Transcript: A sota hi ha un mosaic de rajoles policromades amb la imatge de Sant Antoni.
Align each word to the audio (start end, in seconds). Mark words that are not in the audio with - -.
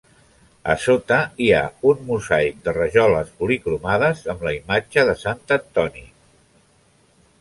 A 0.73 0.75
sota 0.83 1.17
hi 1.47 1.49
ha 1.57 1.59
un 1.89 1.99
mosaic 2.07 2.57
de 2.69 2.73
rajoles 2.77 3.29
policromades 3.43 4.25
amb 4.35 4.43
la 4.49 4.55
imatge 4.57 5.05
de 5.11 5.15
Sant 5.25 5.45
Antoni. 5.59 6.07